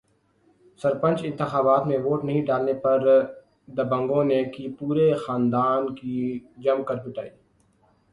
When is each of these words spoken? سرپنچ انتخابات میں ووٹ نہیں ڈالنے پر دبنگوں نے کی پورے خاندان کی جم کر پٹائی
سرپنچ 0.79 1.19
انتخابات 1.23 1.85
میں 1.87 1.97
ووٹ 1.97 2.23
نہیں 2.23 2.45
ڈالنے 2.45 2.73
پر 2.83 3.05
دبنگوں 3.77 4.23
نے 4.23 4.43
کی 4.53 4.67
پورے 4.79 5.13
خاندان 5.15 5.93
کی 5.95 6.39
جم 6.57 6.83
کر 6.83 6.97
پٹائی 6.97 7.29